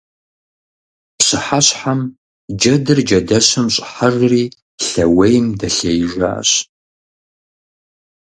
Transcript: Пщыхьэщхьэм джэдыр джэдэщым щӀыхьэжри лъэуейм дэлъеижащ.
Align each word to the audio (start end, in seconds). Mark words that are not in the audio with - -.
Пщыхьэщхьэм 1.17 1.99
джэдыр 2.59 2.99
джэдэщым 3.07 3.65
щӀыхьэжри 3.73 4.43
лъэуейм 4.87 5.47
дэлъеижащ. 5.59 6.49